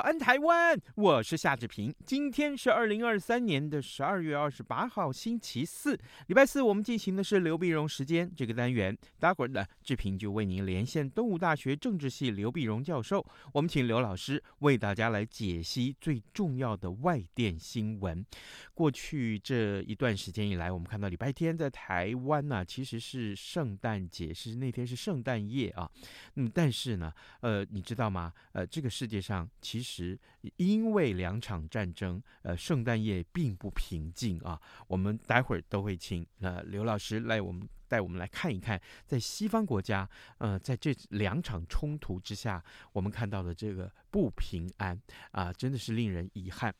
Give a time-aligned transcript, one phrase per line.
[0.00, 0.80] 安，台湾！
[0.94, 1.94] 我是夏志平。
[2.06, 6.62] 今天是二零二三年的十二月二十八号，星期四，礼拜四。
[6.62, 8.96] 我们进行的是刘碧荣时间这个单元。
[9.18, 13.24] 待会儿呢，志平就为您连线东吴大学政治系刘碧荣教授。
[13.52, 18.24] 我们请刘老师为大家来解析最重要的外电新闻。
[18.72, 25.90] 过去这一段时间以来，我们看到礼拜天在台湾呢、其实是圣诞节，是那天是圣诞夜啊。
[26.36, 28.32] 嗯、但是呢，呃，你知道吗？
[28.52, 30.18] 呃，这个世界上其实实，
[30.56, 34.60] 因为两场战争，呃，圣诞夜并不平静啊。
[34.86, 37.68] 我们待会儿都会请呃刘老师来我们。
[37.90, 44.96] 带我们来看一看，在西方国家，呃，在这两场冲突之下，我们看到的这个不平安
[45.32, 46.72] 啊、真的是令人遗憾。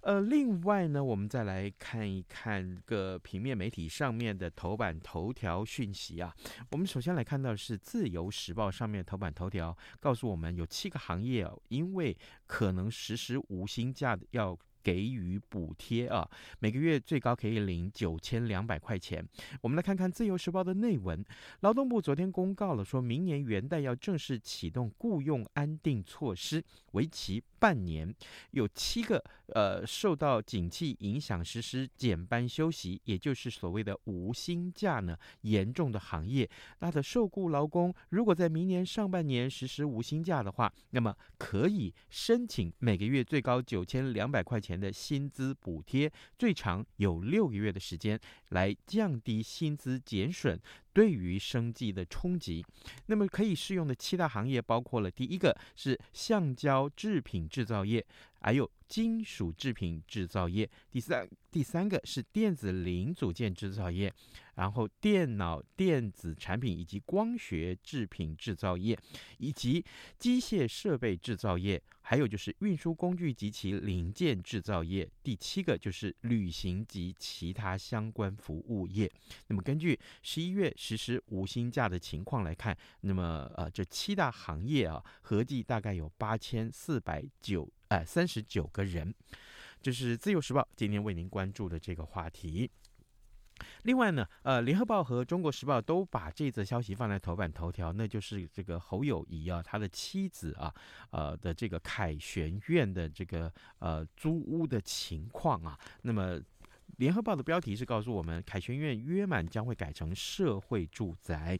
[0.00, 6.34] 呃，另外呢，我们再来看一看个平面媒体上面的头版头条讯息啊。
[6.72, 12.16] 我们首先来看到是《自由时报》上面头版头条，告诉我们有七个行业，因为
[12.48, 14.58] 可能实施无薪假的要。
[14.88, 16.26] 给予补贴啊，
[16.60, 19.22] 每个月最高可以领九千两百块钱。
[19.60, 21.22] 我们来看看《自由时报》的内文。
[21.60, 28.14] 劳动部昨天公告了，说明年元旦要正式启动雇佣安定措施，为期半年。
[28.52, 36.48] 有七个呃受到景气影响实施减班休息，也就是所谓的无薪假呢，严重的行业，
[36.80, 44.77] 它的受雇劳工如果在明年上半年实施无薪假的话，那么可以申请每个月最高九千两百块钱。
[44.78, 48.18] 的薪资补贴最长有六个月的时间，
[48.50, 50.60] 来降低薪资减损
[50.92, 52.64] 对于生计的冲击。
[53.06, 58.04] 那么可以适用的七大行业包括了：第一个是橡胶制品制造业，
[58.40, 64.12] 还有金属制品制造业；第三第三个是电子零组件制造业。
[64.58, 68.98] 然后，电脑、电子产品以及光学制品制造业，
[69.38, 69.84] 以及
[70.18, 75.08] 机械设备制造业，还有就是运输工具及其零件制造业。
[75.22, 79.08] 第七个就是旅行及其他相关服务业。
[79.46, 89.14] 那么，根据十一月实施无薪假的情况来看，那么呃，这七大行业啊，合计大概有八千四百九哎三十九个人。
[89.80, 92.68] 这是自由时报今天为您关注的这个话题。
[93.82, 100.74] 另外呢，呃，联合报和中国时报都把这则消息放在头版头条，那就是这个侯友谊啊，他的妻子啊，
[101.10, 106.40] 呃的这个凯旋苑的这个呃租屋的情况啊，那么。
[106.96, 111.56] 联合报的标题是告诉我们，凯旋苑约满将会改成社会住宅。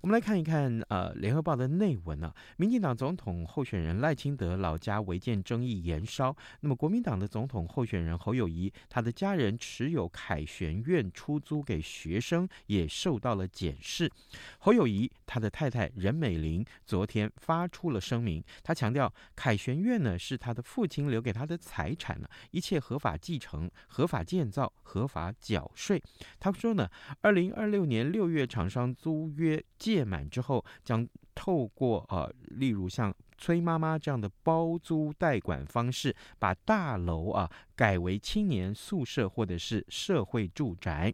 [0.00, 14.10] 我们来看一看，呃，联合报的内文呢、民进党总统候选人赖清德老家违建争议延烧，那么国民党的总统候选人侯友谊，他的家人持有凯旋苑出租给学生，也受到了检视。
[14.58, 24.61] 侯友谊他的太太任美玲昨天发出了声明，他强调凯旋苑呢是他的父亲留给他的财产了，一切合法继承、合法建造。
[24.82, 26.02] 合法缴税。
[26.38, 26.88] 他说呢，
[27.20, 41.12] 二零二六年六月厂商租约届满之后，将透过呃，例如像崔妈妈这样的包租代管方式，把大楼啊改为青年宿舍或者是社会住宅。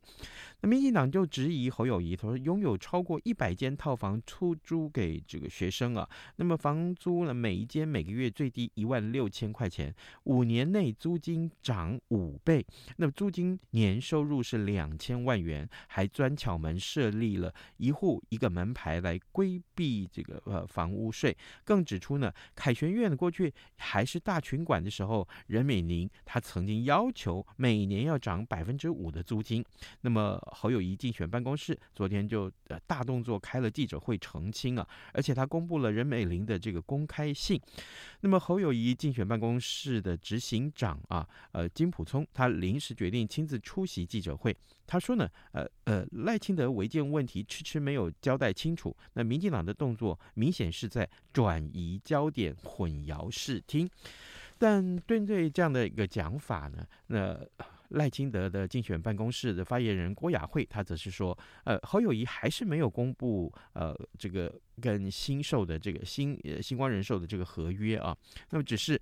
[0.60, 6.06] 那民进党就质疑侯友谊，他说拥有超过一百间套房出租给这个学生啊，
[6.36, 9.94] 那么房租呢，每一间每个月最低一万六千块钱，
[10.24, 12.62] 五年内租金涨五倍，
[12.98, 29.64] 那么租金年收入是两千万元，还专巧门设立了一户一个门牌来规避这个呃房屋税，更指出呢，凯旋苑的过去还是大群馆的时候，任美玲她曾经要求每年要涨百分之五的租金，
[30.02, 30.38] 那么。
[30.50, 37.60] 侯友谊竞选办公室昨天就呃大动作开了记者会澄清啊，而且他公布了任美玲的这个公开信。
[38.20, 44.56] 那么侯友谊竞选办公室的执行长啊，呃金普聪，他临时决定亲自出席记者会。
[44.88, 53.88] 他说呢，呃呃赖清德违建问题迟迟没有交代清楚，那民进党的动作明显是在转移焦点、混淆视听。
[54.58, 57.38] 但对对这样的一个讲法呢，那。
[57.92, 68.14] 赖清德的竞选办公室的发言人郭雅慧，他则是说，呃，侯友谊还是没有公布呃这个跟新寿的这个新呃新光人寿的这个合约啊，
[68.50, 69.00] 那么只是。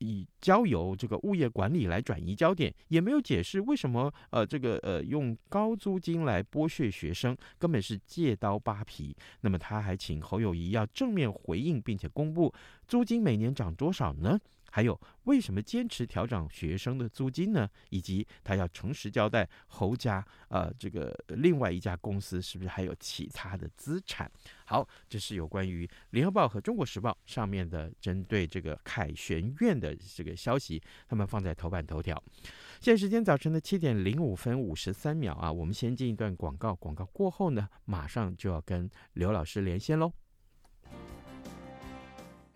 [0.00, 9.16] 以交由这个物业管理来转移焦点，也没有解释为什么呃这个呃用高租金来剥削学生，根本是借刀扒皮。
[9.40, 12.52] 那么他还请侯友谊要正面回应，并且公布
[12.86, 14.38] 租金每年涨多少呢？
[14.70, 17.68] 还有为什么坚持调涨学生的租金呢？
[17.90, 24.30] 以及他要诚实交代侯家呃这个另外一家公司是不是还有其他的资产？
[24.64, 32.22] 好，这是有关于联合报和中国时报上面的针对这个凯旋院的这个消息，他们放在头版头条。
[32.80, 40.12] 现在时间早晨的七点零五分五十三秒啊，我们先进一段广告，广告过后呢，马上就要跟刘老师连线喽。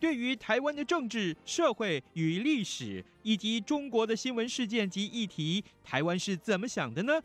[0.00, 7.20] 对于台湾的政治、社会与历史，以及中国的新闻事件及议题，台湾是怎么想的呢？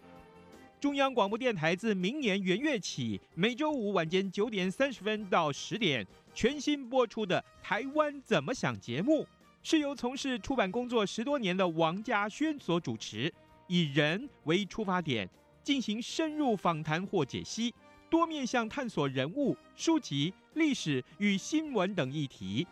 [0.80, 9.28] 中央广播电台自明年元月起，每周五晚间九点三十分到十点，全新播出的《台湾怎么想》节目，
[9.62, 13.34] 是由从事出版工作十多年的王家轩所主持，
[13.68, 15.30] 以人为出发点，
[15.62, 17.74] 进行深入访谈或解析。
[18.10, 22.68] 多面向探索人物、书籍、历史与新闻等议题，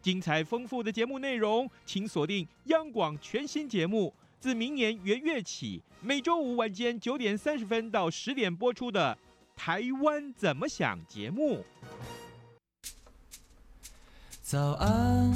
[0.00, 9.18] 精彩丰富的节目内容，请锁定央广全新节目，自明年元月起，每周五晚间九点三十分到十点播出的
[9.60, 11.64] 《台湾怎么想》节目。
[14.40, 15.32] 早安，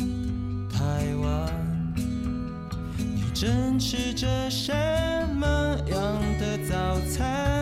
[0.71, 1.95] 台湾，
[2.97, 4.73] 你正吃着什
[5.35, 5.47] 么
[5.91, 7.62] 样的早餐？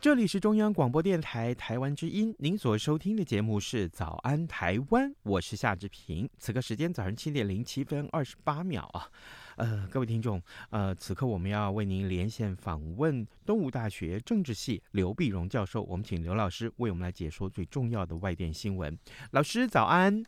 [0.00, 6.30] 这里是中央广播电台台湾之音，您所收听的节目是《早安台湾》，我是夏志平。
[6.38, 9.10] 此刻时间早上七点零七分二十八秒啊，
[9.56, 10.40] 呃，各位听众，
[10.70, 18.96] 呃，此刻我们要为您连线访问东吴大学政治系刘碧荣教授，我们请刘老师为我们来解说最重要的外电新闻。
[19.32, 20.24] 老师早安，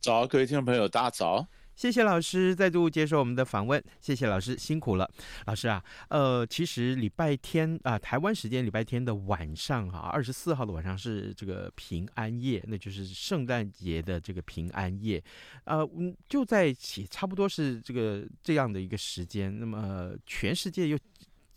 [0.00, 1.46] 早，各位听众朋友，大早。
[1.76, 5.08] 谢谢老师再度接受我们的访问，谢谢老师辛苦了。
[5.44, 15.22] 老师啊，呃，其实礼拜天啊、台湾时间礼拜天的晚上哈、二十四号的晚上是这个平安夜，那就是圣诞节的这个平安夜，
[15.64, 20.98] 呃，嗯，就在起差不多是这个这样的一个时间，那么全世界又。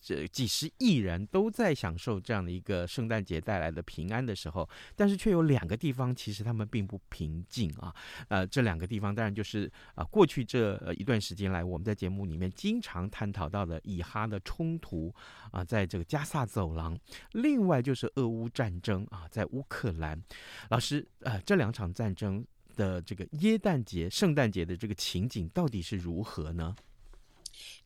[0.01, 7.94] 这几十亿人都在享受这样的一个圣诞节带来的平安的时候，但是却有两个地方其实他们并不平静啊。
[8.28, 15.13] 呃，这两个地方当然就是啊、过去这一段时间来我们在节目里面经常探讨到的以哈的冲突
[15.51, 16.95] 啊、在这个加萨走廊；
[17.34, 20.22] 另外就是俄乌战争啊，在乌克兰。
[20.69, 22.45] 老师，呃，这两场战争
[22.75, 26.75] 的这个耶诞节、圣诞节的这个情景到底是如何呢？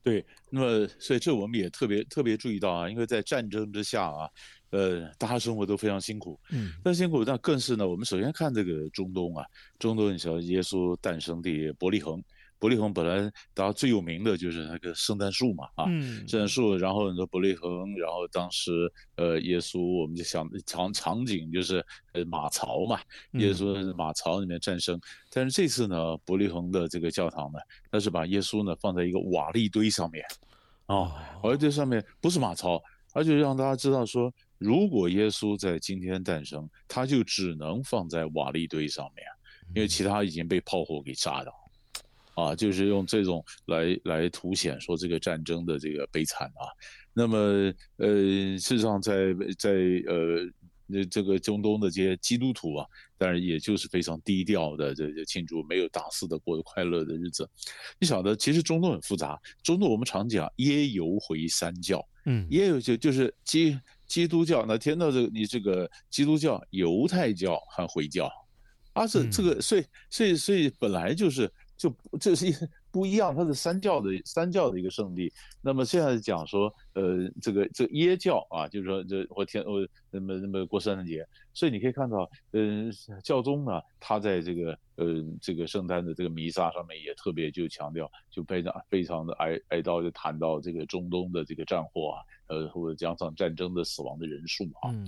[0.04, 4.30] 对，那么所以这我们也特别特别注意到啊，因为在战争之下啊，
[4.72, 9.46] 呃，大家生活都非常辛苦，嗯，但辛苦，那更是呢，我们首先看这个中东啊，
[9.80, 12.24] 中东你晓得耶稣诞生地伯利恒。
[12.60, 15.86] 伯利恒本来大家最有名的就是那个圣诞树嘛，啊，
[16.28, 18.72] 圣诞树，然后你说伯利恒，然后当时
[19.18, 23.00] 呃耶稣，我们就想场场景就是呃马槽嘛，
[23.34, 24.98] 耶稣马槽里面诞生，
[25.30, 27.60] 但是这次呢，伯利恒的这个教堂呢，
[27.92, 30.24] 它是把耶稣呢放在一个瓦砾堆上面，
[30.86, 32.82] 啊，瓦礫堆上面不是马槽，
[33.14, 39.26] 而且让大家知道说，如果耶稣在今天诞生，他就只能放在瓦砾堆上面，
[39.76, 41.54] 因为其他已经被炮火给炸掉。
[42.36, 46.66] 啊，就是用这种来来凸显说这个战争的这个悲惨啊。
[47.16, 47.38] 那么，
[47.98, 48.08] 呃，
[48.58, 49.70] 事实上在，在在
[50.08, 50.50] 呃，
[50.88, 52.88] 那这个中东的这些基督徒啊，
[53.20, 57.48] 当然也就是非常低调的这这庆祝，没有大肆的过快乐的日子。
[58.00, 59.40] 你晓得，其实中东很复杂。
[59.62, 68.28] 中东我们常讲耶犹回三教，嗯，耶犹就就是基基督教，那天到这个你这个基督教、犹太教和回教，
[68.94, 71.48] 啊，这这个，所以所以所以本来就是。
[71.84, 72.54] 就 这是一
[72.92, 75.32] 不一样，它是三教的三教的一个圣地。
[75.62, 85.06] 那么现在讲说，呃，这个这个耶教啊，就是说这我天我那么那么过圣诞节，所以你可以看到，嗯、呃，教宗呢，他在这个呃
[85.42, 94.90] 这个圣诞的这个弥撒上面也特别就强调，就非常非常的哀哀悼，就谈到这个中东的这个战火啊，呃或者讲场战争的死亡的人数啊。
[94.92, 95.06] 嗯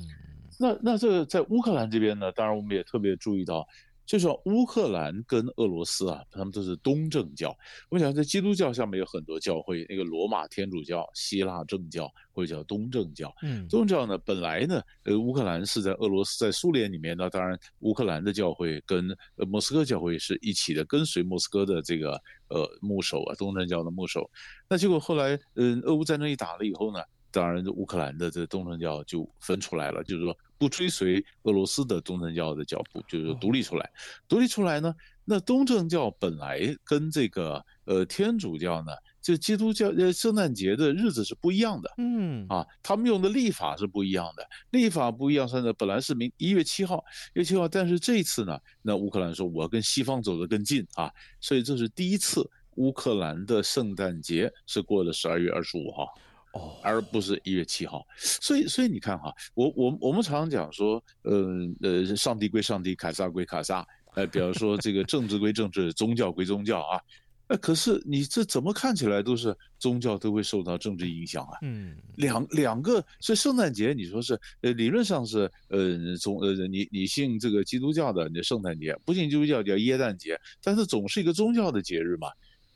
[0.58, 3.68] 那那这个在乌克兰这边呢，当然我们也特别注意到。
[4.06, 7.56] 就是说，乌克兰跟俄罗斯啊，他们都是东正教。
[7.90, 13.34] 我想在基督教下面有很多教会，那个罗马天主教、希腊正教或者叫东正教。
[13.42, 22.12] 嗯，东正教呢，本来呢，呃，乌克兰是在俄罗斯，在苏联里面呢，当然乌克兰的教会跟呃莫斯科教会是一起的，跟随莫斯科的这个
[22.50, 24.30] 呃牧首啊，东正教的牧首。
[24.70, 27.00] 那结果后来，嗯，俄乌战争一打了以后呢，
[27.32, 30.38] 当然乌克兰的这东正教就分出来了，就是说。
[30.58, 33.90] 不追随俄罗斯的东正教的脚步，就是独立出来。
[34.28, 34.94] 独立出来呢，
[35.24, 41.94] 那东正教本来跟这个呃天主教呢，这基督教呃圣诞节的日子是不一样的。
[41.98, 45.48] 嗯啊，他们用的历法是不一样的，历法不一样。
[45.48, 56.08] 现在本来是明一月七号，一月七号，但是这一次呢，那乌克兰说我要跟西方走得更近啊，所以这是第一次乌克兰的圣诞节是过了十二月二十五号。
[56.56, 63.86] 哦，而不是一月七号，所以所以你看哈，我我我们常常讲说，呃呃，上帝归上帝，凯撒归凯撒，
[64.16, 67.02] 呃，比方说这个政治归政治，宗教归宗教啊，
[67.48, 71.60] 那， 可是你这怎么看起来都是宗教都会受到政治影响啊？
[71.62, 82.30] 嗯，两两个，所以圣诞节你说是呃理论上是呃宗呃你你信这个基督教的你的圣诞节，不信基督教叫耶诞节，但是总是一个宗教的节日嘛，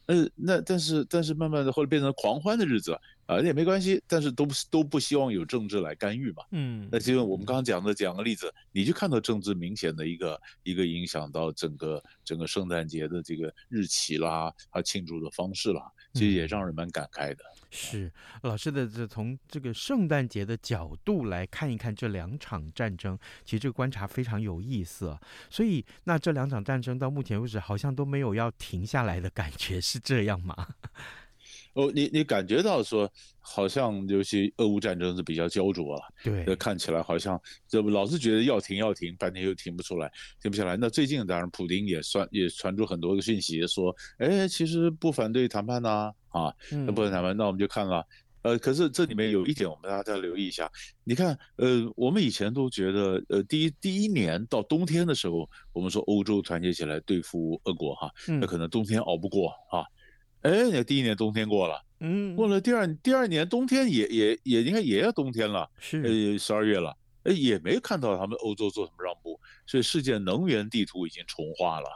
[0.10, 3.00] 呃那但是但是慢慢的后来变成狂欢的日子。
[3.30, 6.42] 啊，那也没关系，但是都不都不希望有政治来干预嘛。
[6.50, 17.44] 嗯，那就我们刚刚讲的讲个例子，你就看到政治明显的一个一个影响到整个整个圣诞节的这个日期啦，啊庆祝的方式啦，其实也让人蛮感慨的。
[17.44, 18.12] 嗯、是
[18.42, 25.18] 老师的这从这个圣诞节的角度来看一看这两场战争，其实这个观察非常有意思。
[25.50, 30.68] 所以那这两场战争到目前为止好像都没有要停下来的感觉，是这样吗？
[31.74, 33.10] 哦，你你感觉到说，
[33.40, 40.12] 好像尤其俄乌战争是比较焦灼了，对，看起来好像这不老是觉得要停要停，半天又停不出来，
[40.42, 40.76] 停不下来。
[40.76, 48.04] 那最近当然，普京也算也传出很多个讯息，说，哎，其实不反对谈判呐，啊，啊那不反对谈判，那我们就看了，
[48.42, 50.70] 呃，可是这里面有一点，我们大家要留意一下。
[51.04, 59.86] 你看，呃，我们以前都觉得，呃，第一第一年到冬天的时候，我们说欧洲团结起来对付俄国，哈，那可能冬天熬不过，啊。
[60.42, 71.90] 哎，你第一年冬天过了，嗯，过了第二第二年冬天也也也应该也要冬天了，是，呃，十二月了，哎，也没看到他们欧洲做什么让步，所以世界能源地图已经重画了，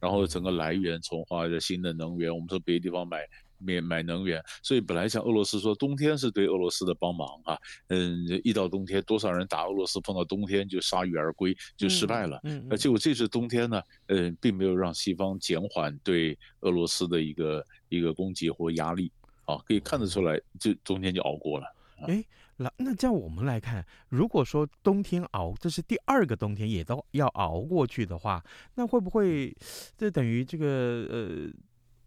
[0.00, 3.18] 然后整个来源重画的新的能源，我们从别的地方买。
[3.64, 12.38] 买买能源，所以本来像俄罗斯说冬天是对俄罗斯的帮忙啊，嗯，一到冬天多少人打俄罗斯，碰到冬天就铩羽而归，就失败了。
[12.44, 19.10] 嗯，结果这次冬天呢，嗯，并没有让西方减缓对俄罗斯的一个一个攻击或压力，
[19.44, 21.66] 啊，可以看得出来，这冬天就熬过了。
[22.06, 22.22] 哎，
[22.56, 28.44] 那那这样我们来看，如果说冬天熬，这是第二个冬天也都要熬过去的话，
[28.74, 29.56] 那会不会
[29.96, 31.50] 这等于这个呃？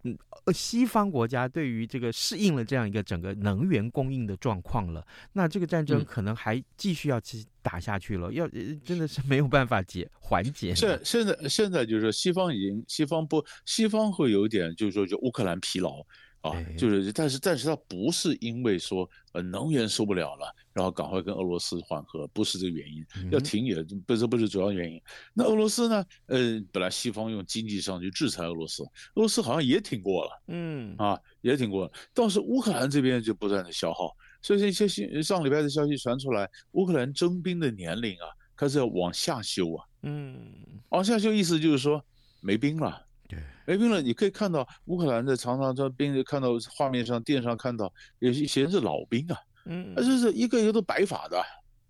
[0.03, 0.17] 嗯，
[0.53, 8.47] 西方国家对于这个适应了这样一个整个能源供应的状况了，那这个战争可能还继续要去打下去了，要
[8.83, 10.73] 真的是没有办法解缓解。
[10.75, 16.05] 现现在现在就是说西方已经西方不西方会有一点就是说就乌克兰疲劳。
[16.41, 25.01] 啊，就是，但是，但是它不是因为说，呃，能源受不了了，然后赶快跟俄罗斯缓和，不是这个原因，要停也不是不是主要原因。
[25.33, 26.05] 那俄罗斯呢？
[26.27, 31.91] 呃，本来西方用经济上去制裁俄罗斯，俄罗斯好像也挺过了，嗯，啊，也挺过了。
[32.13, 40.53] 倒是乌克兰这边就不断的消耗，所以这些新上礼拜的消息传出来，乌克兰征兵的年龄啊，开始要往下修啊，嗯，
[40.89, 41.99] 往下修意思就是说
[42.39, 43.03] 没兵了。
[43.27, 49.35] 对，没兵了，你可以看到乌克兰的常常这兵，看到画面上、电上看到有些全是老兵啊，
[49.67, 51.41] 嗯，就是一个一个都白发的，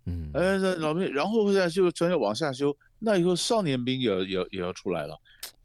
[0.06, 5.16] 嗯，哎，这老兵，然后现在就全要往下修，那以后少年兵也要也要也要出来了，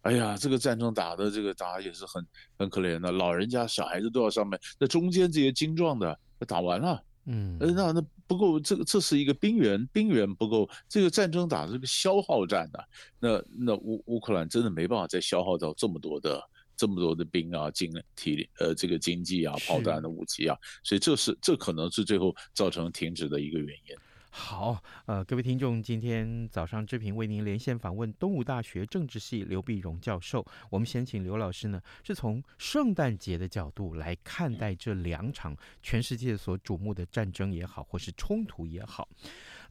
[0.01, 2.25] 哎呀，这个战争打的这个打也是很
[2.58, 6.17] 很可怜的，老人家、小孩子都要上面，那中间这些精壮的
[6.48, 7.01] 打完了。
[7.25, 12.86] 嗯，那那不够，这个这是一个兵源，兵源不够，这个战争打的是个消耗战呐、啊。
[13.17, 16.43] 那那乌乌克兰真的没办法再消耗到这么多的
[16.75, 23.96] 这么多的兵啊、经体力呃这个经济啊、炮弹的武器啊，所以这是这可能是最后造成停止的一个原因。
[24.36, 30.44] 好，呃，各位听众，今天早上志平为您连线访问东吴大学政治系刘碧荣教授。
[30.72, 39.08] 我们先请刘老师呢，是从圣诞节的角度来看待这两场全世界所瞩目的战争也好，或是冲突也好。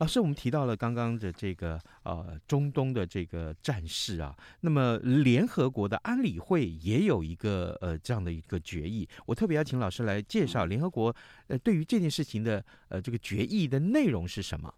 [0.02, 11.14] 老师，我们提到了刚刚的这个呃中东的这个战事啊，那么联合国的安理会也有一个呃这样的一个决议，我特别要请老师来介绍联合国
[11.46, 14.74] 呃对于这件事情的呃这个决议的内容是什么？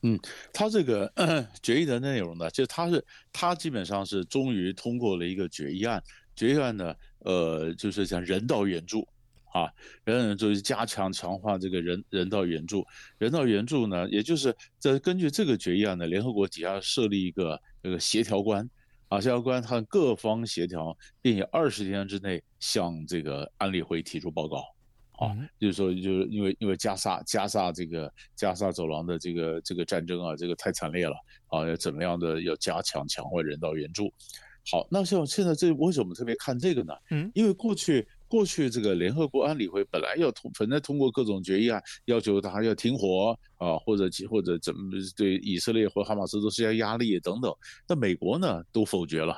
[0.00, 0.18] 嗯，
[0.54, 1.12] 他这个
[1.62, 6.02] 决议的内容呢，就他是他基本上是终于通过了一个决议案，
[6.34, 9.06] 决议案呢，呃，就是讲人道援助
[9.54, 9.70] 啊，
[10.04, 12.84] 人道援助加强强化这个人人道援助，
[13.18, 18.68] 人道援助呢，也就是在根据这个决议案呢，联合国底下设立一个这个协调官
[19.08, 24.64] 啊，协调官他各方协调，并以二十天之内向这个安理会提出报告。
[25.20, 25.30] 啊，
[25.60, 31.14] 就是说，就是因为因为加沙加沙这个加沙走廊的这个这个战争啊，这个太惨烈了
[31.46, 34.12] 啊，要怎么样的要加强强化人道援助。
[34.72, 36.94] 好，那像现在这为什么特别看这个呢？
[37.10, 47.54] 嗯，因为过去过去这个联合国安理会本来要通，本来通过各种决议啊，要求他要停火啊，或者或者怎么对以色列或哈马斯都施加压力等等，
[47.86, 49.36] 那美国呢都否决了。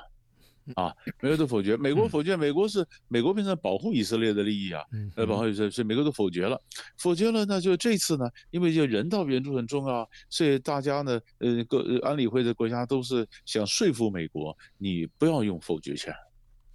[0.75, 4.83] 啊，美国都否决，美国否决，美国是美国变成保护以色列的利益啊，
[5.15, 6.61] 呃，保护以色列，所以美国都否决了，
[6.97, 16.13] 否决了，那就这次呢，因为就人道援助很重要，所以大家呢，呃，各安理会的国家都是想说服美国，你不要用否决权，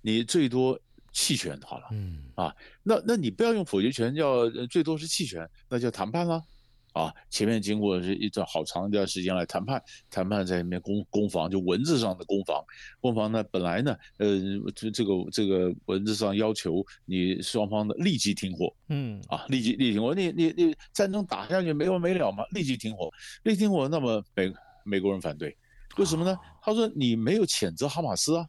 [0.02, 0.80] 你最多
[1.12, 6.42] 弃权好了，嗯，啊，那那你不要用否决权，要最多是弃权，那就谈判了。
[6.94, 12.62] 啊，前面经过是一段好长一段时间来谈判，谈判在里面攻攻防，就文字上的攻防。
[13.00, 14.28] 攻防呢，本来呢，呃，
[14.76, 23.10] 这这个这个文字上要求你双方的立即停火，嗯，啊，立即立即停火，你你你战争打下去没完没了嘛，立即停火，
[23.44, 24.54] 立即停火，那么美
[24.84, 25.56] 美国人反对，
[25.96, 26.38] 为什么呢？
[26.62, 28.46] 他说你没有谴责哈马斯啊，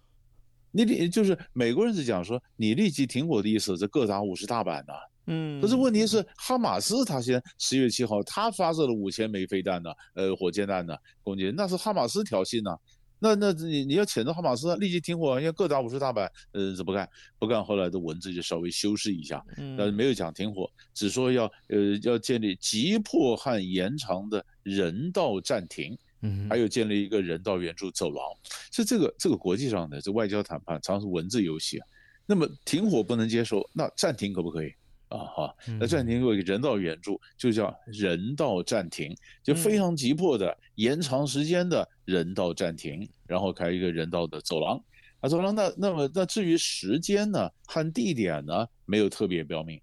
[0.72, 5.00] 你你就是美国人是讲说你立即停火的意思是各打五十大板呐、啊。
[5.26, 12.76] 嗯，可是问题是哈马斯他先十月七号他发射了五千枚飞弹呢，呃，火箭弹呢攻击，那是哈马斯挑衅呢，
[13.20, 19.40] 那那你你要谴责哈马斯立即停火，要各打五十大板，呃，怎么干不干，后来的文字就稍微修饰一下，
[19.78, 28.24] 但是没有讲停火，只说要呃要建立急迫和延长的人道暂停，嗯，还有建立一个人道援助走廊，
[28.72, 31.86] 是这个这个国际上的这外交谈判常是文字游戏啊，
[32.26, 34.72] 那么停火不能接受，那暂停可不可以？
[35.08, 44.82] 啊哈，那暂停有一个人道援助，就叫人道暂停，就非常急迫的延长时间的人道暂停，然后开一个人道的走廊。
[45.20, 49.78] 啊，走廊那那么那至于时间呢和地点呢，没有特别标明，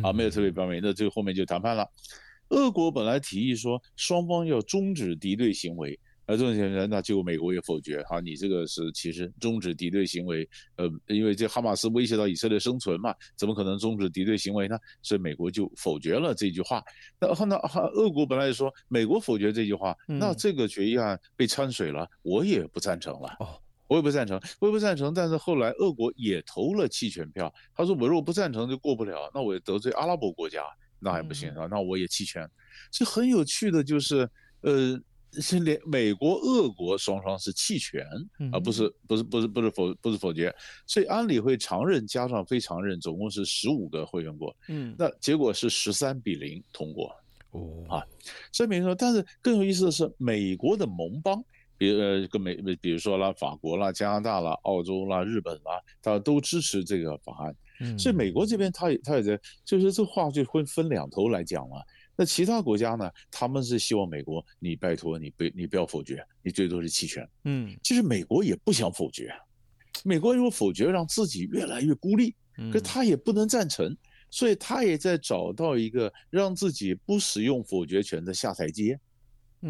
[0.00, 1.84] 啊，没有特别标明，那这个后面就谈判了。
[2.52, 5.98] 俄国本来提议说双方要终止敌对行为。
[6.24, 8.00] 那这种情况，那结果美国也否决。
[8.04, 14.78] 哈，你这个是其实终止敌对行为，呃，因为这哈马斯威胁到以色列生存嘛，怎么可能终止敌对行为呢？
[15.02, 16.80] 所以美国就否决了这句话。
[17.18, 23.36] 那后那哈，俄国本来说美国否决这句话，那这个决议案被掺水了，我也不赞成了。
[23.40, 25.12] 哦，我也不赞成，我也不赞成。
[25.12, 27.52] 但是后来俄国也投了弃权票。
[27.74, 30.62] 他说我如果不赞成就过不了，那我也得罪阿拉伯国家，
[31.02, 32.48] 那还不行啊，那我也弃权。
[32.90, 34.28] 这很有趣的就是，
[34.60, 35.00] 呃。
[35.40, 38.04] 是连美国、俄国双双是弃权，
[38.52, 40.54] 而不是不是不是不是否不是否决，
[40.86, 47.10] 所以安理会常任加上非常任总共是十五个会员国，嗯，那结果是十三比零通过，
[47.52, 47.82] 哦。
[47.88, 48.04] 啊，
[48.52, 51.42] 所以没说，但是更有意思的是，美国的盟邦，
[51.78, 61.84] 比如呃跟美比如说啦，法国啦、加拿大啦、澳洲啦、日本啦，他都支持这个法案，嗯，所以美国这边他也他也在，就是这话就会分两头来讲了。
[62.14, 63.10] 那其他国家呢？
[63.30, 67.26] 他们是希望美国，你拜托你不你不要否决，你最多是弃权。
[67.44, 69.32] 嗯，其实美国也不想否决，
[70.04, 72.34] 美国如果否决，让自己越来越孤立，
[72.70, 73.96] 可他也不能赞成，
[74.30, 79.00] 所以他也在找到一个让自己不使用否决权的下台阶。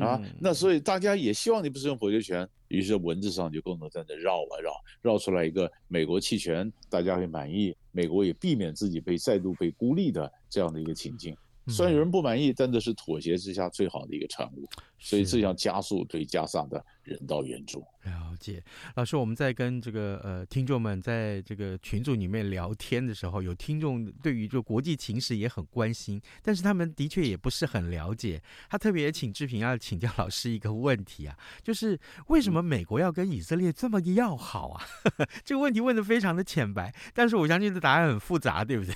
[0.01, 11.37] 啊，那所以大家也希望你不使用否决权，于是文字上就共同在那绕啊绕，绕出来一个美国弃权，大家会满意，美国也避免自己被再度被孤立的这样的一个情境。
[11.69, 17.85] 虽然有人不满意，但这是妥协之下最好的一个产物，所以这要加速对加沙的人道援助。
[18.03, 18.61] 了解，
[18.97, 28.43] 老师，我们在跟这个呃听众们在这个群组里面聊天的时候，有听众对于这国际情势也很关心，但是他们的确也不是很了解。
[28.69, 31.97] 他特别请志平要请教老师一个问题啊，就是
[32.27, 34.85] 为什么美国要跟以色列这么要好啊？
[35.45, 38.95] 这个问题问的非常的浅白，但是我相信这答案很复杂，对不对？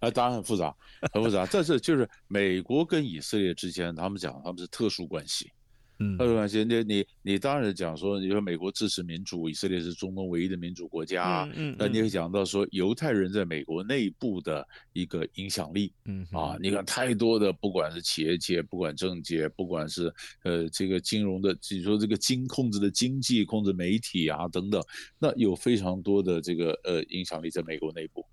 [0.00, 0.74] 啊，当然很复杂，
[1.12, 1.46] 很复杂。
[1.50, 5.50] 但是就是美国跟以色列之间，他们讲他们是特殊关系，
[5.98, 6.64] 嗯，特殊关系。
[6.64, 24.82] 你你你当然讲说，你说美国支持民主，以色列是中东唯一的民主国家，嗯，那你也讲到说犹太人在美国内部的一个影响力，嗯，啊，你看太多的，不管是企业界，不管政界，不管是呃这个金融的，你说这个经控制的经济，控制媒体啊等等，
[25.18, 28.24] 那有非常多的这个呃影响力在美国内部。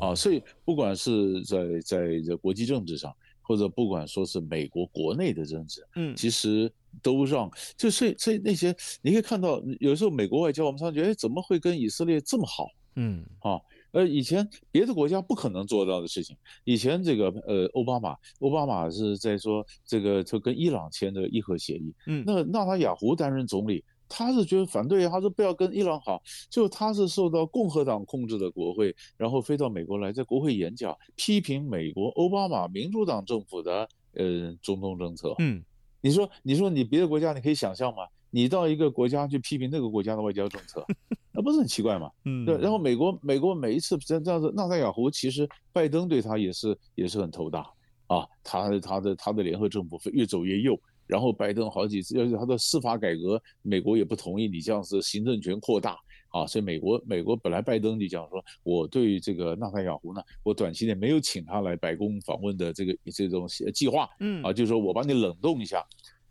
[0.00, 6.70] 啊，所以不管是在在这国际政治上，或者不管说是美国国内的政治，嗯，其实
[7.02, 12.68] 都让，就所以所以那些你可以看到，有时候美国外交我们常觉得，哎，怎么会跟以色列这么好？
[12.96, 13.60] 嗯，啊，
[13.92, 23.84] 呃，以前别的国家不可能做到的事情，以前这个呃奥巴马，奥巴马是在说这个就跟伊朗签的伊核协议，嗯，那纳塔雅胡担任总理。
[24.08, 35.34] 他是觉得反对，他说不要跟伊朗好，就他是受到共和党控制的国会，然后飞到美国来，在国会演讲，批评美国奥巴马民主党政府的呃中东政策。
[35.38, 35.62] 嗯，
[36.00, 38.04] 你说你说你别的国家你可以想象吗？
[38.30, 40.84] 你到一个国家去批评那个国家的外交政策，
[41.32, 42.10] 那不是很奇怪吗？
[42.24, 42.58] 嗯，对。
[42.58, 47.60] 然后美国美国每一次这样子，纳塔雅胡其实拜登对他也是也是很头大
[48.08, 50.78] 啊，他他的他的联合政府越走越右。
[51.06, 55.96] 然后拜登好几次，而且他的司法改革，美国也不同意你这样子行政权扩大
[56.28, 64.42] 啊，所以美国美国本来拜登就讲说，我对于这个纳塔雅胡呢，我短期内没有请他来白宫访问的这个这种计划，嗯。
[64.42, 65.84] 啊，就是说我帮你冷冻一下，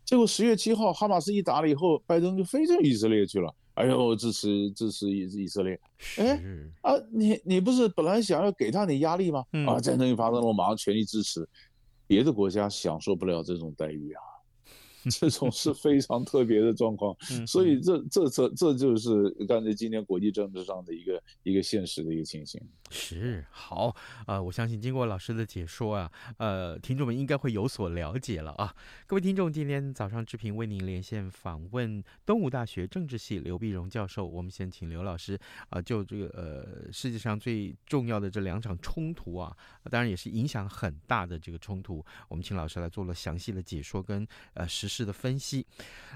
[0.04, 5.80] 结果十月七号哈马斯一打了以后，拜登就飞到以色列去了，哎呦支持支持以以色列，
[6.18, 6.40] 哎。
[6.82, 9.44] 啊你你不是本来想要给他点压力吗？
[9.66, 11.48] 啊战争一发生了，我马上全力支持，
[12.06, 14.20] 别的国家享受不了这种待遇啊。
[15.10, 17.16] 这种是非常特别的状况，
[17.46, 22.60] 所以这这这这就是刚才今天国际政治上的一个一个现实的一个情形。
[22.90, 23.94] 是好，
[24.26, 28.74] 呃，我相信经过老师的解说啊，呃，听众们应该会有所了解了啊。
[29.06, 35.38] 各位听众，今天早上志平为您连线访问东吴大学政治系刘碧荣教授，我们先请刘老师
[35.68, 39.56] 啊，就这个呃世界上最重要的这两场冲突啊，
[39.90, 45.66] 当然也是影响很大的这个冲突，我们请老师来做了详细的解说跟呃实事的分析。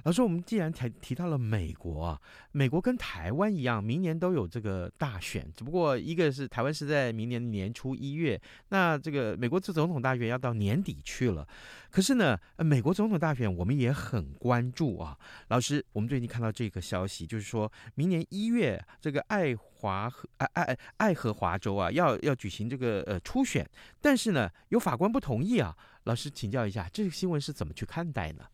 [0.05, 2.21] 老师，我们既然提提到了美国啊，
[2.53, 6.61] 美国跟台湾一样，明年都有这个大选，只不过一个是台。
[6.63, 8.39] 湾是在明年年初一月，
[8.69, 11.49] 那这个美国这总统大选要到年底去了。
[11.91, 15.17] 可是呢，美国总统大选我们也很关注啊。
[15.49, 23.67] 老师，我们最近看到这个消息，就是说明年一月，这个爱华和爱爱爱荷华州啊，要要举行这个呃初选，
[24.03, 25.75] 但是呢，有法官不同意啊。
[26.05, 28.45] 老师请教一下，这个新闻是怎么去看待呢？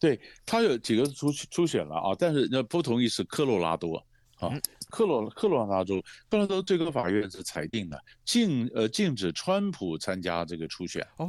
[0.00, 4.04] 对，他有几个出出选了啊，但是那不同意是科罗拉多。
[4.38, 4.50] 啊，
[4.90, 11.28] 科罗科罗拉多州，科罗拉多最高法院是裁定的禁呃禁止川普参加这个初选啊，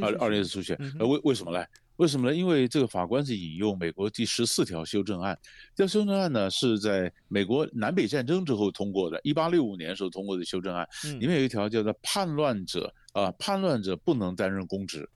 [0.00, 1.66] 二二零初选，呃为为什么呢？
[1.96, 2.36] 为什么呢？
[2.36, 5.36] 因为这个法官是引用美国第十四条修正案，
[5.74, 10.88] 这修正案呢是在美国南北战争之后通过的，一八六五年时候通过的修正案，
[11.18, 15.08] 里面有一条叫做叛乱者啊，叛乱者不能担任公职。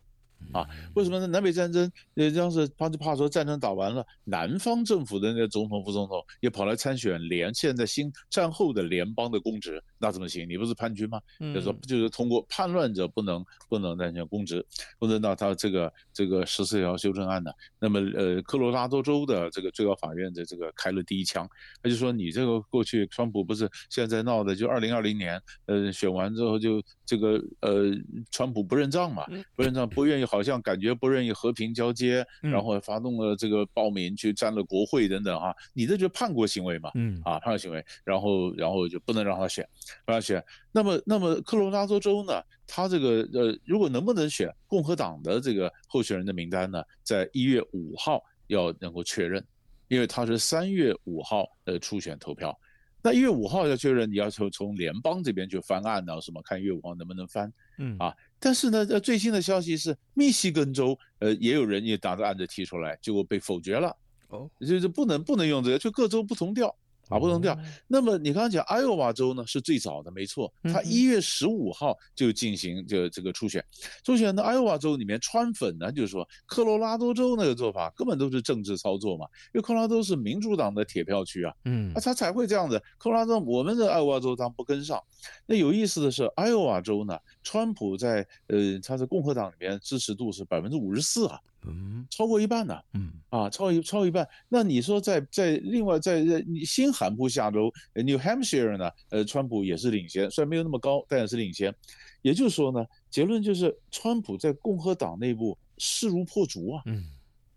[0.52, 1.26] 啊，为什么呢？
[1.26, 10.48] 南北战争，呃，当时他就怕说战争打完了，南方政府的那个总统、副总统也跑来参选联，现在新战后的联邦的公职，那怎么行？
[10.48, 11.20] 你不是叛军吗？
[11.40, 14.64] 就是说，就是通过叛乱者不能不能担任公职，
[14.98, 17.50] 或者到他这个这个十四条修正案呢？
[17.78, 21.48] 那么呃，科罗拉多州的这个最高法院的这个开了第一枪，
[21.82, 27.90] 他就说你这个过去川普不是现在闹的，就二零二零年，呃，选完之后就这个呃，
[28.30, 30.26] 川普不认账嘛，不认账，不愿意。
[30.26, 39.66] 好像感觉不愿意和平交接，然后发动了这个暴民去占了国会等等啊，你这就叛国行为嘛，嗯啊叛国行为，然后然后就不能让他选，
[40.04, 40.44] 不让他选。
[40.72, 49.44] 那么那么科罗拉多州呢，他这个呃如果能不能选共和党的这个候选人的名单呢，在一月五号要能够确认，
[49.88, 52.56] 因为他是三月五号的初选投票，
[53.02, 58.14] 那一月五号要确认，你要从从联邦这边去翻案呢，什么看一月五号能不能翻，嗯啊。
[58.38, 63.96] 但是呢，呃，最新的消息是，密西根州，呃，也有人也打着案子提出来，结果被否决了。
[64.28, 66.74] 哦，就是不能不能用这个，就各州不同调。
[67.08, 67.56] 啊，不能调。
[67.86, 73.64] 那么你刚刚讲爱奥瓦州呢，是最早的，没错，他一月十五号就进行这这个初选。
[74.04, 82.82] 初选的爱奥瓦州里面川粉呢，就是说科罗拉多州那个做法根本都是政治操作嘛，因为科罗拉多是民主党的铁票区啊，嗯，啊他才会这样子。
[82.98, 85.00] 科罗拉多我们的爱奥瓦州他不跟上。
[85.46, 91.38] 那有意思的是，爱奥瓦州呢，川普在呃他是共和党里面支持度是百分之五十四啊。
[91.66, 92.78] 嗯，超过一半呢。
[92.94, 94.26] 嗯，啊，超一超一半。
[94.48, 98.90] 那你说在在另外在在新罕布夏州，New Hampshire 呢？
[99.10, 101.74] 呃，川普也是领先，虽然没有那么高，但也是领先。
[102.22, 106.82] 也就是说呢，结论就是川普在共和党内部势如破竹啊。
[106.86, 107.04] 嗯，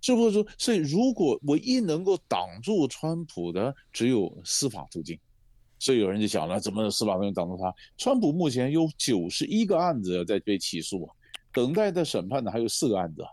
[0.02, 0.48] 势如破竹。
[0.58, 5.18] 所以如果唯一能够挡住川普的，只有司法途径。
[5.82, 7.74] 所以有人就想了，怎么司法途径挡住他？
[7.98, 11.10] 川普目前有九十一个案子在被起诉，
[11.54, 13.24] 等待的审判的还有四个案子。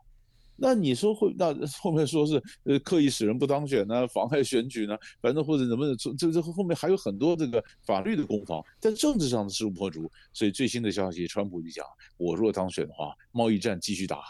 [0.57, 10.11] 那你说会那后面说是呃刻意使人不当选呢，妨碍选举呢，反正或者能不能这这后面还有很多这个法律的攻防，在政治上的势如破竹。
[10.33, 11.85] 所以最新的消息，川普就讲，
[12.17, 14.21] 我若当选的话，贸易战继续打，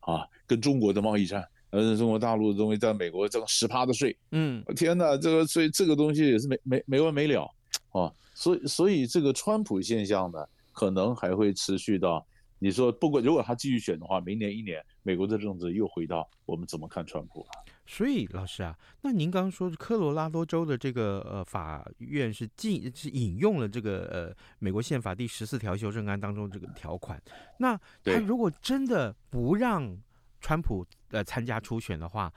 [0.00, 7.50] 啊，跟中国的贸易战，呃，中国大陆的东西在美国挣十趴的税，嗯，天哪，这个所以这个东西也是没没没完没了
[7.92, 10.38] 啊，所以所以这个川普现象呢，
[10.72, 12.24] 可能还会持续到。
[12.64, 17.46] 你说，不管如果他继续选的话，明年一年，美国的政治又回到我们怎么看川普了。
[17.84, 27.22] 所以，老师啊，那您刚刚说科罗拉多州的这个呃法院是禁是引用了这个呃美国宪法第十四条修正案当中这个条款，
[27.58, 29.94] 那他如果真的不让
[30.40, 32.32] 川普呃参加初选的话，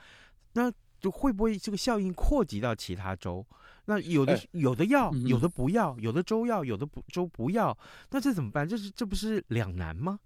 [0.52, 3.46] 那就会不会这个效应扩及到其他州？
[3.88, 7.76] 那有的有的要，有的不要，有的州要，有的不州不要，
[8.10, 8.68] 那这怎么办？
[8.68, 10.20] 这是这不是两难吗？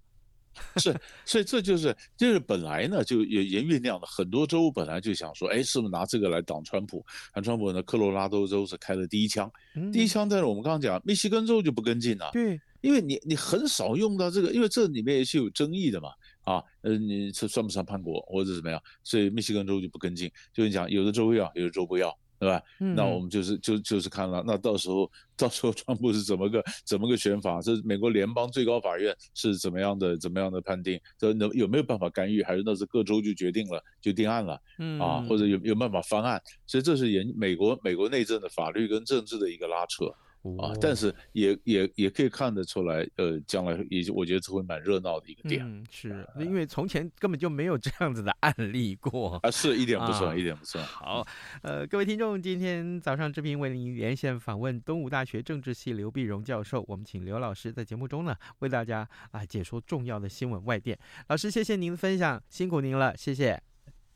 [0.75, 7.03] 是，所以这就是就是本来呢就也也酝酿的很多州本来就想说，哎，是不是拿这个来挡川普？
[7.33, 7.81] 但川普呢？
[7.83, 9.49] 科罗拉多州是开了第一枪，
[9.93, 10.27] 第一枪。
[10.27, 16.09] 但是我们刚刚讲，密西根州就不跟进了，对，因为你你很少用到这个，因为这里面也是有争议的嘛，
[16.43, 18.79] 啊，呃，你这算不算叛国或者怎么样？
[19.03, 22.15] 所以密西根州就不跟进，就是讲有的州要，有的州不要。
[22.43, 22.61] 对吧？
[22.93, 27.61] 那我们就是就就是看了，那到时候到时候川普是怎么个怎么个选法？
[27.61, 30.99] 这美国联邦最高法院是怎么样的怎么样的判定？
[31.17, 32.43] 这能有没有办法干预？
[32.43, 34.59] 还是那是各州就决定了就定案了？
[34.77, 36.41] 嗯啊，或者有有办法翻案？
[36.67, 40.13] 所以这是研美国美国内政的法律跟政治的一个拉扯。
[40.59, 45.63] 啊，但是也也也可以看得出来，呃，将来也我觉得这会蛮热闹的一个点。
[45.65, 50.83] 嗯，是因为从前根本就没有这样子的案例过啊，是一点不算，啊、一点不算。
[50.85, 51.25] 好，
[51.61, 60.97] 呃，各位听众，今天早上志平为您连线访问东吴大学政治系刘碧荣教授，我们请刘老师在节目中呢为大家啊解说重要的新闻外电。
[61.27, 63.61] 老师，谢谢您的分享，辛苦您了，谢谢，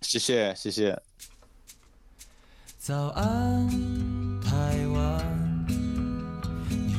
[0.01, 1.01] 谢谢，谢谢。
[2.77, 3.67] 早安，
[4.41, 5.36] 台湾。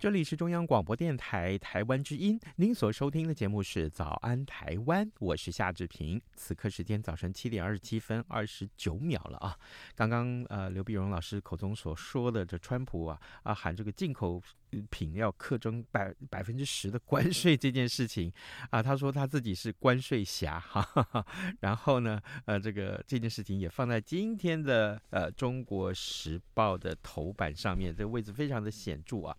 [0.00, 6.22] 这里是中央广播电台台湾之音，您所收听的节目是《早安台湾》，我是夏志平。
[6.36, 9.58] 此刻时间早晨七点二十七分二十九秒了啊！
[9.96, 14.40] 刚刚呃刘碧荣老师口中所说的这川普啊啊喊这个进口。
[14.90, 18.32] 品要课征百百分之十的关税这件事情
[18.70, 21.26] 啊，他说他自己是关税侠哈，哈，哈，
[21.60, 29.36] 然后呢，呃，这个这件事情也放在今天的呃《中国时报》的头版上面，这个位置非常的显著啊。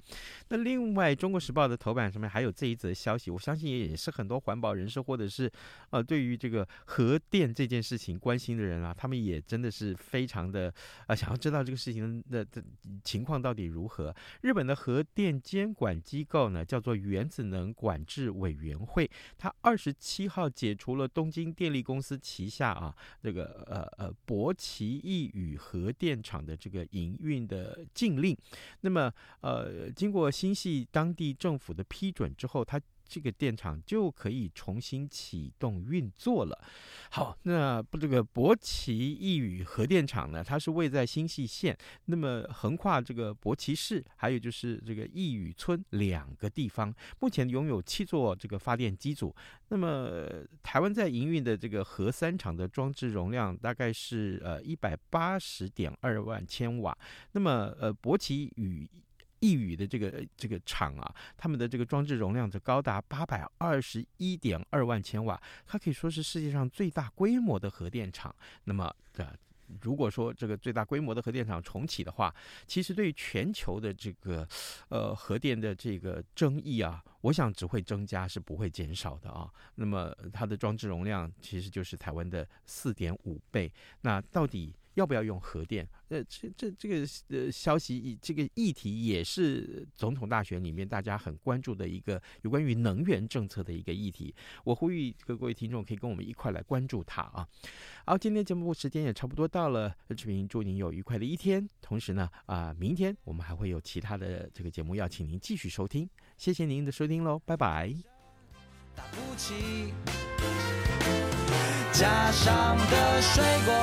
[0.50, 5.52] 那另外，《中国时报》的头版上面还有这一则消息，我相信也也是很多环保人士或者是
[5.89, 10.70] 呃对于这个核电这件事情关心的人啊，他们也真的是非常的
[11.02, 12.63] 啊、呃、想要知道这个事情的的
[13.04, 14.15] 情况到底如何。
[14.42, 28.34] 日本的核电电监管机构呢，叫做原子能管制委员会，它二十七号解除了东京电力公司旗下啊这个呃呃博奇一与核电厂的这个营运的禁令。
[28.79, 32.79] 那么呃，经过新系当地政府的批准之后，它。
[33.10, 36.63] 这个电厂就可以重新启动运作了。
[37.10, 49.36] 好，那不这个柏崎刈羽核电厂呢，它是位在新潟县，那么横跨这个博奇市，还有就是这个刈羽村两个地方，目前拥有七座这个发电机组。
[49.69, 50.30] 那么
[50.62, 56.95] 台湾在营运的这个核三厂的装置容量大概是呃一百八十点二万千瓦。
[57.32, 58.52] 那么呃柏崎
[59.39, 68.36] 刈羽的这个这个厂啊，他们的这个装置容量则高达八百二十一点二万千瓦，它可以说是世界上最大规模的核电厂。
[68.63, 69.38] 那么的。
[69.84, 72.34] 如果说这个最大规模的核电厂重启的话，
[72.65, 74.43] 其实对于全球的这个
[74.88, 79.47] 呃核电的这个争议啊，我想只会增加，是不会减少的啊。
[79.75, 83.71] 那么它的装置容量其实就是台湾的四点五倍。
[84.02, 85.88] 那到底要不要用核电？
[86.10, 94.34] 呃，这这这个呃消息，这个议题也是总统大选里面大家很关注的一个有关于能源政策的一个议题。
[94.63, 97.47] 我呼吁各位听众可以跟我们一块来关注它啊。
[98.06, 101.67] 好，今天节目时间也差不多到了，志平祝您有愉快的一天。
[101.82, 106.10] 同时呢，啊，明天我们还会有其他的这个节目要请您继续收听。
[106.38, 107.93] 谢谢您的收听喽，拜拜。
[108.95, 109.93] 打不起，
[111.99, 113.73] 加上的水果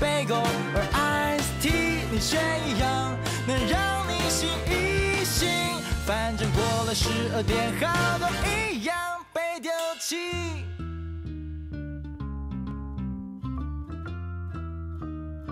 [0.00, 0.42] 贝果，
[0.74, 3.14] 而 ice tea 你却一样，
[3.46, 5.46] 能让你醒一醒。
[6.06, 8.96] 反正过了十二点，好多一样
[9.34, 10.64] 被丢弃。